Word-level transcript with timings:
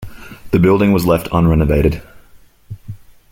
The 0.49 0.57
building 0.57 0.93
was 0.93 1.05
left 1.05 1.29
unrenovated. 1.29 2.01